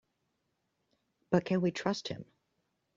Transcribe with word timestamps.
But 1.29 1.45
can 1.45 1.61
we 1.61 1.69
trust 1.69 2.07
him? 2.07 2.25